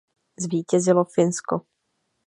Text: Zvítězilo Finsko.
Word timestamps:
Zvítězilo 0.39 1.03
Finsko. 1.03 1.61